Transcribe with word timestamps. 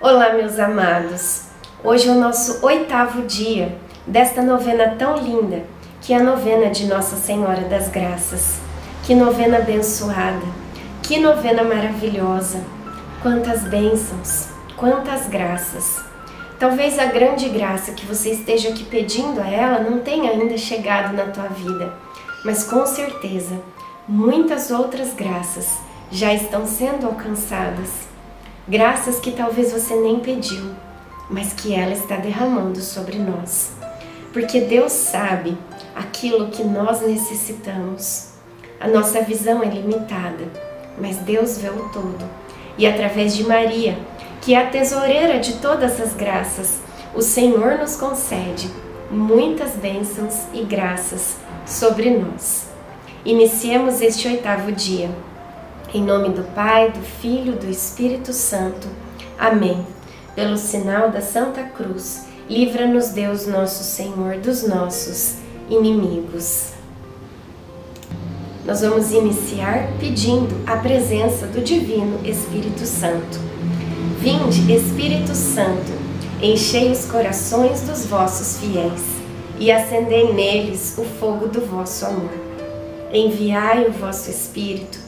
Olá, 0.00 0.32
meus 0.32 0.60
amados. 0.60 1.46
Hoje 1.82 2.08
é 2.08 2.12
o 2.12 2.20
nosso 2.20 2.64
oitavo 2.64 3.22
dia 3.22 3.76
desta 4.06 4.40
novena 4.40 4.94
tão 4.96 5.16
linda, 5.16 5.64
que 6.00 6.12
é 6.12 6.18
a 6.18 6.22
novena 6.22 6.70
de 6.70 6.86
Nossa 6.86 7.16
Senhora 7.16 7.62
das 7.62 7.88
Graças. 7.88 8.60
Que 9.02 9.12
novena 9.12 9.58
abençoada, 9.58 10.46
que 11.02 11.18
novena 11.18 11.64
maravilhosa. 11.64 12.62
Quantas 13.20 13.64
bênçãos, 13.64 14.46
quantas 14.76 15.26
graças. 15.26 16.00
Talvez 16.60 16.96
a 16.96 17.06
grande 17.06 17.48
graça 17.48 17.90
que 17.90 18.06
você 18.06 18.30
esteja 18.30 18.68
aqui 18.68 18.84
pedindo 18.84 19.40
a 19.40 19.48
ela 19.48 19.80
não 19.80 19.98
tenha 19.98 20.30
ainda 20.30 20.56
chegado 20.56 21.12
na 21.12 21.24
tua 21.24 21.48
vida, 21.48 21.92
mas 22.44 22.62
com 22.62 22.86
certeza 22.86 23.60
muitas 24.06 24.70
outras 24.70 25.12
graças 25.12 25.76
já 26.08 26.32
estão 26.32 26.64
sendo 26.68 27.04
alcançadas 27.04 28.07
graças 28.68 29.18
que 29.18 29.32
talvez 29.32 29.72
você 29.72 29.94
nem 29.96 30.20
pediu, 30.20 30.70
mas 31.30 31.52
que 31.52 31.74
ela 31.74 31.92
está 31.92 32.16
derramando 32.16 32.80
sobre 32.80 33.18
nós. 33.18 33.70
Porque 34.32 34.60
Deus 34.60 34.92
sabe 34.92 35.56
aquilo 35.94 36.48
que 36.48 36.62
nós 36.62 37.00
necessitamos. 37.00 38.28
A 38.78 38.86
nossa 38.86 39.22
visão 39.22 39.62
é 39.62 39.66
limitada, 39.66 40.46
mas 41.00 41.16
Deus 41.16 41.58
vê 41.58 41.70
o 41.70 41.88
todo. 41.88 42.24
E 42.76 42.86
através 42.86 43.34
de 43.34 43.42
Maria, 43.44 43.98
que 44.42 44.54
é 44.54 44.62
a 44.62 44.70
tesoureira 44.70 45.40
de 45.40 45.54
todas 45.54 46.00
as 46.00 46.14
graças, 46.14 46.80
o 47.14 47.22
Senhor 47.22 47.78
nos 47.78 47.96
concede 47.96 48.70
muitas 49.10 49.72
bênçãos 49.72 50.42
e 50.52 50.62
graças 50.62 51.36
sobre 51.66 52.10
nós. 52.10 52.68
Iniciemos 53.24 54.00
este 54.00 54.28
oitavo 54.28 54.70
dia 54.70 55.10
em 55.94 56.02
nome 56.02 56.30
do 56.30 56.42
Pai, 56.54 56.90
do 56.90 57.00
Filho, 57.00 57.54
do 57.54 57.68
Espírito 57.68 58.32
Santo. 58.32 58.88
Amém. 59.38 59.86
Pelo 60.34 60.56
sinal 60.56 61.10
da 61.10 61.20
Santa 61.20 61.62
Cruz, 61.62 62.26
livra-nos 62.48 63.08
Deus 63.08 63.46
nosso 63.46 63.82
Senhor 63.82 64.36
dos 64.36 64.66
nossos 64.66 65.36
inimigos. 65.70 66.72
Nós 68.66 68.82
vamos 68.82 69.12
iniciar 69.12 69.88
pedindo 69.98 70.54
a 70.66 70.76
presença 70.76 71.46
do 71.46 71.62
Divino 71.62 72.20
Espírito 72.22 72.84
Santo. 72.84 73.38
Vinde, 74.20 74.70
Espírito 74.70 75.34
Santo, 75.34 75.92
enchei 76.42 76.92
os 76.92 77.06
corações 77.06 77.80
dos 77.82 78.04
vossos 78.04 78.58
fiéis 78.58 79.02
e 79.58 79.72
acendei 79.72 80.34
neles 80.34 80.96
o 80.98 81.04
fogo 81.04 81.48
do 81.48 81.62
vosso 81.62 82.04
amor. 82.04 82.30
Enviai 83.10 83.86
o 83.86 83.92
vosso 83.92 84.30
Espírito 84.30 85.07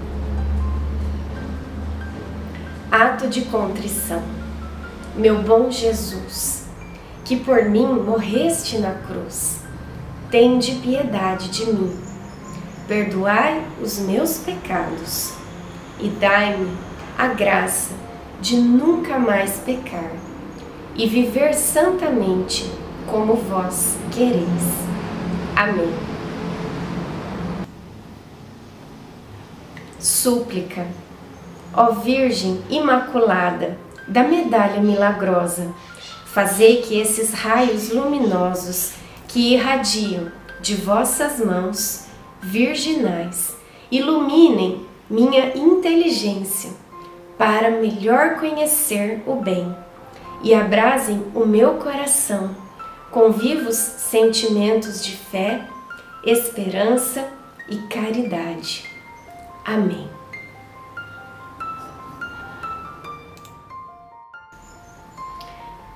ato 2.91 3.29
de 3.29 3.43
contrição. 3.43 4.21
Meu 5.15 5.41
bom 5.41 5.71
Jesus, 5.71 6.65
que 7.23 7.37
por 7.37 7.63
mim 7.63 7.85
morreste 7.85 8.77
na 8.79 8.91
cruz, 8.91 9.61
tende 10.29 10.73
piedade 10.75 11.49
de 11.49 11.65
mim. 11.67 11.97
Perdoai 12.89 13.65
os 13.81 13.99
meus 13.99 14.39
pecados 14.39 15.33
e 16.01 16.09
dai-me 16.09 16.69
a 17.17 17.27
graça 17.27 17.93
de 18.41 18.57
nunca 18.57 19.17
mais 19.17 19.59
pecar 19.59 20.11
e 20.93 21.07
viver 21.07 21.53
santamente 21.53 22.69
como 23.09 23.35
vós 23.35 23.95
quereis. 24.11 24.45
Amém. 25.55 25.93
Súplica 29.97 30.87
Ó 31.73 31.91
Virgem 31.91 32.61
Imaculada 32.69 33.77
da 34.07 34.23
Medalha 34.23 34.81
Milagrosa, 34.81 35.73
fazei 36.25 36.81
que 36.81 36.99
esses 36.99 37.33
raios 37.33 37.89
luminosos 37.89 38.93
que 39.27 39.53
irradiam 39.53 40.31
de 40.59 40.75
vossas 40.75 41.39
mãos 41.39 42.05
virginais 42.41 43.55
iluminem 43.89 44.85
minha 45.09 45.55
inteligência 45.57 46.71
para 47.37 47.71
melhor 47.71 48.35
conhecer 48.35 49.23
o 49.25 49.35
bem 49.35 49.75
e 50.43 50.53
abrasem 50.53 51.25
o 51.33 51.45
meu 51.45 51.75
coração 51.75 52.55
com 53.09 53.31
vivos 53.31 53.75
sentimentos 53.75 55.03
de 55.03 55.15
fé, 55.15 55.67
esperança 56.23 57.27
e 57.69 57.77
caridade. 57.87 58.85
Amém. 59.65 60.10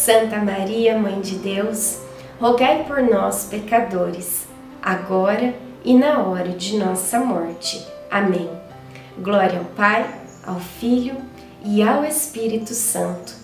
Santa 0.00 0.38
Maria, 0.38 0.96
Mãe 0.96 1.20
de 1.20 1.36
Deus, 1.36 1.98
rogai 2.40 2.84
por 2.84 3.02
nós, 3.02 3.44
pecadores, 3.44 4.46
agora 4.80 5.54
e 5.84 5.92
na 5.92 6.22
hora 6.22 6.48
de 6.48 6.78
nossa 6.78 7.20
morte. 7.20 7.86
Amém. 8.10 8.48
Glória 9.18 9.58
ao 9.58 9.66
Pai, 9.66 10.10
ao 10.46 10.58
Filho 10.58 11.16
e 11.62 11.82
ao 11.82 12.02
Espírito 12.02 12.72
Santo, 12.72 13.34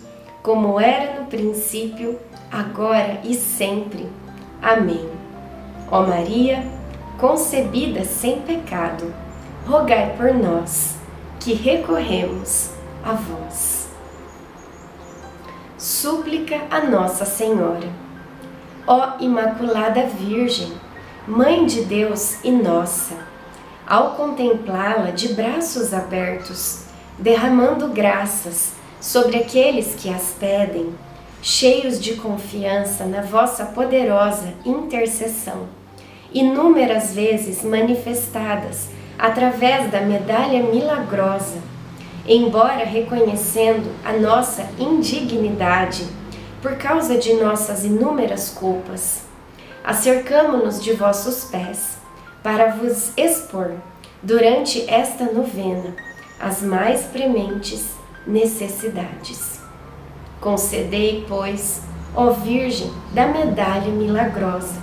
como 0.43 0.81
era 0.81 1.21
no 1.21 1.27
princípio, 1.27 2.19
agora 2.51 3.21
e 3.23 3.35
sempre. 3.35 4.09
Amém. 4.63 5.11
Ó 5.91 6.07
Maria, 6.07 6.65
concebida 7.19 8.03
sem 8.03 8.41
pecado, 8.41 9.13
rogai 9.67 10.15
por 10.17 10.33
nós, 10.33 10.97
que 11.39 11.53
recorremos 11.53 12.71
a 13.05 13.13
vós. 13.13 13.86
Súplica 15.87 16.63
a 16.69 16.81
Nossa 16.81 17.25
Senhora. 17.25 17.89
Ó 18.89 19.21
Imaculada 19.21 20.03
Virgem, 20.03 20.73
Mãe 21.29 21.65
de 21.65 21.83
Deus 21.83 22.43
e 22.43 22.51
nossa, 22.51 23.15
ao 23.87 24.17
contemplá-la 24.17 25.13
de 25.13 25.33
braços 25.35 25.95
abertos, 25.95 26.87
derramando 27.17 27.87
graças 27.87 28.73
sobre 29.01 29.37
aqueles 29.37 29.95
que 29.95 30.13
as 30.13 30.35
pedem, 30.41 30.93
cheios 31.41 32.01
de 32.01 32.17
confiança 32.17 33.05
na 33.05 33.23
vossa 33.23 33.67
poderosa 33.67 34.55
intercessão, 34.65 35.69
inúmeras 36.35 37.15
vezes 37.15 37.63
manifestadas 37.63 38.89
através 39.17 39.89
da 39.93 40.01
medalha 40.01 40.65
milagrosa 40.65 41.76
embora 42.29 42.85
reconhecendo 42.85 43.91
a 44.05 44.13
nossa 44.13 44.69
indignidade, 44.79 46.07
por 46.61 46.77
causa 46.77 47.17
de 47.17 47.35
nossas 47.35 47.85
inúmeras 47.85 48.51
culpas. 48.51 49.23
Acercamo-nos 49.85 50.83
de 50.83 50.93
vossos 50.95 51.45
pés, 51.45 51.99
para 52.43 52.73
vos 52.73 53.13
expor, 53.17 53.75
durante 54.23 54.89
esta 54.91 55.25
novena, 55.27 55.95
as 56.41 56.63
mais 56.63 57.03
prementes 57.03 57.87
necessidades. 58.27 59.61
Concedei, 60.41 61.25
pois, 61.29 61.83
ó 62.15 62.31
Virgem 62.31 62.91
da 63.13 63.27
medalha 63.27 63.89
milagrosa, 63.93 64.83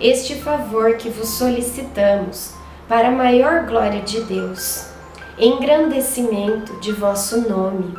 este 0.00 0.36
favor 0.36 0.96
que 0.96 1.10
vos 1.10 1.28
solicitamos 1.28 2.52
para 2.88 3.08
a 3.08 3.12
maior 3.12 3.66
glória 3.66 4.00
de 4.00 4.22
Deus, 4.22 4.86
engrandecimento 5.40 6.80
de 6.80 6.90
vosso 6.90 7.48
nome, 7.48 7.96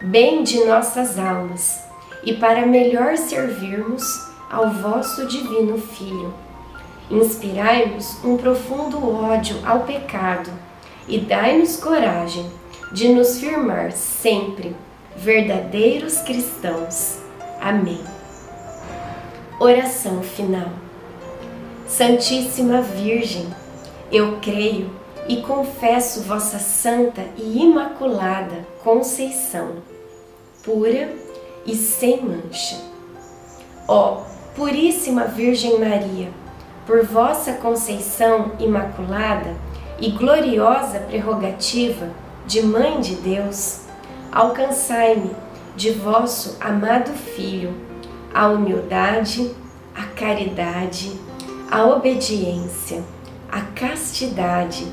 bem 0.00 0.42
de 0.42 0.64
nossas 0.64 1.18
almas, 1.18 1.78
e 2.24 2.32
para 2.34 2.64
melhor 2.66 3.18
servirmos 3.18 4.02
ao 4.50 4.70
vosso 4.70 5.26
divino 5.26 5.78
Filho. 5.78 6.32
Inspirai-nos 7.10 8.24
um 8.24 8.36
profundo 8.36 9.14
ódio 9.14 9.56
ao 9.64 9.80
pecado 9.80 10.50
e 11.06 11.18
dai-nos 11.18 11.76
coragem 11.76 12.50
de 12.92 13.08
nos 13.08 13.38
firmar 13.38 13.92
sempre 13.92 14.74
verdadeiros 15.16 16.18
cristãos. 16.20 17.18
Amém. 17.60 18.00
Oração 19.58 20.22
final. 20.22 20.70
Santíssima 21.86 22.80
Virgem, 22.80 23.46
eu 24.10 24.38
creio 24.40 24.99
e 25.30 25.42
confesso 25.42 26.22
vossa 26.22 26.58
santa 26.58 27.22
e 27.36 27.62
imaculada 27.62 28.66
Conceição, 28.82 29.74
pura 30.64 31.08
e 31.64 31.76
sem 31.76 32.20
mancha. 32.20 32.76
Ó 33.86 34.22
Puríssima 34.56 35.26
Virgem 35.26 35.78
Maria, 35.78 36.30
por 36.84 37.06
vossa 37.06 37.52
Conceição 37.52 38.50
imaculada 38.58 39.54
e 40.00 40.10
gloriosa 40.10 40.98
prerrogativa 40.98 42.08
de 42.44 42.62
Mãe 42.62 43.00
de 43.00 43.14
Deus, 43.14 43.82
alcançai-me 44.32 45.30
de 45.76 45.92
vosso 45.92 46.56
amado 46.60 47.12
Filho 47.12 47.72
a 48.34 48.48
humildade, 48.48 49.54
a 49.94 50.06
caridade, 50.06 51.12
a 51.70 51.86
obediência, 51.86 53.04
a 53.48 53.60
castidade, 53.60 54.86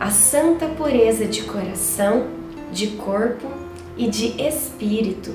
a 0.00 0.08
santa 0.10 0.66
pureza 0.66 1.26
de 1.26 1.42
coração, 1.42 2.28
de 2.72 2.86
corpo 2.92 3.46
e 3.98 4.08
de 4.08 4.40
espírito, 4.40 5.30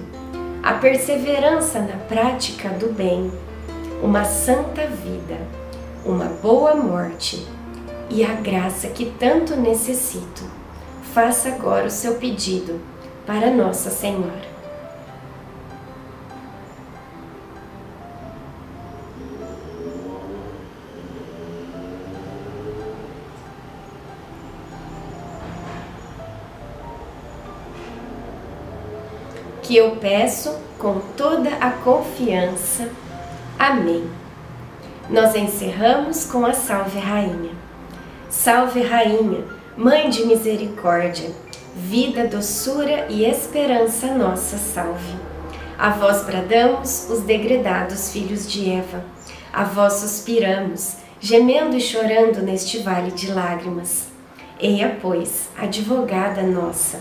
a 0.64 0.74
perseverança 0.74 1.80
na 1.80 1.96
prática 2.08 2.70
do 2.70 2.92
bem, 2.92 3.32
uma 4.02 4.26
santa 4.26 4.88
vida, 4.88 5.38
uma 6.04 6.26
boa 6.26 6.74
morte 6.74 7.46
e 8.10 8.26
a 8.26 8.34
graça 8.34 8.88
que 8.88 9.14
tanto 9.20 9.56
necessito. 9.56 10.44
Faça 11.14 11.50
agora 11.50 11.86
o 11.86 11.92
seu 11.92 12.16
pedido 12.16 12.82
para 13.24 13.52
Nossa 13.52 13.92
Senhora. 13.92 14.55
Que 29.66 29.76
eu 29.76 29.96
peço 29.96 30.56
com 30.78 31.00
toda 31.18 31.50
a 31.56 31.72
confiança. 31.72 32.88
Amém. 33.58 34.08
Nós 35.10 35.36
encerramos 35.36 36.26
com 36.26 36.46
a 36.46 36.54
Salve 36.54 37.00
Rainha. 37.00 37.52
Salve 38.30 38.82
Rainha, 38.82 39.44
Mãe 39.76 40.10
de 40.10 40.24
Misericórdia, 40.26 41.32
vida, 41.76 42.28
doçura 42.28 43.08
e 43.10 43.26
esperança 43.26 44.14
nossa, 44.14 44.58
salve. 44.58 45.16
A 45.80 45.90
vós 45.90 46.24
bradamos, 46.24 47.10
os 47.10 47.22
degredados 47.22 48.12
filhos 48.12 48.50
de 48.50 48.70
Eva. 48.70 49.04
A 49.52 49.64
vós 49.64 49.94
suspiramos, 49.94 50.98
gemendo 51.20 51.76
e 51.76 51.82
chorando 51.82 52.44
neste 52.44 52.80
vale 52.80 53.12
de 53.12 53.32
lágrimas. 53.32 54.10
Eia, 54.60 55.00
pois, 55.02 55.50
advogada 55.58 56.44
nossa, 56.44 57.00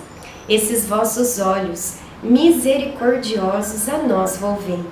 esses 0.48 0.86
vossos 0.86 1.38
olhos 1.38 1.98
misericordiosos 2.24 3.88
a 3.88 3.98
nós 3.98 4.38
volvei. 4.38 4.82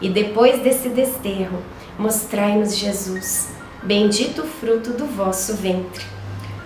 E 0.00 0.08
depois 0.08 0.62
desse 0.62 0.88
desterro, 0.88 1.60
mostrai-nos 1.98 2.76
Jesus, 2.76 3.48
bendito 3.82 4.42
o 4.42 4.46
fruto 4.46 4.92
do 4.92 5.04
vosso 5.06 5.54
ventre. 5.54 6.06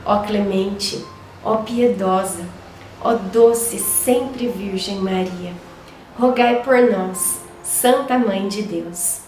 Ó 0.04 0.18
clemente, 0.18 1.02
ó 1.42 1.56
piedosa, 1.56 2.44
ó 3.00 3.14
doce 3.14 3.78
sempre 3.78 4.48
Virgem 4.48 4.96
Maria, 4.96 5.52
rogai 6.18 6.62
por 6.62 6.78
nós, 6.90 7.40
Santa 7.62 8.18
Mãe 8.18 8.48
de 8.48 8.62
Deus, 8.62 9.20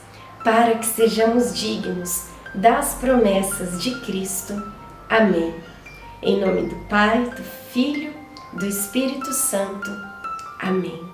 para 0.45 0.75
que 0.75 0.87
sejamos 0.87 1.59
dignos 1.59 2.27
das 2.55 2.95
promessas 2.95 3.83
de 3.83 3.99
Cristo. 4.01 4.63
Amém. 5.09 5.55
Em 6.23 6.41
nome 6.41 6.69
do 6.69 6.77
Pai, 6.89 7.25
do 7.25 7.43
Filho, 7.73 8.13
do 8.53 8.67
Espírito 8.67 9.33
Santo. 9.33 10.14
Amém. 10.59 11.14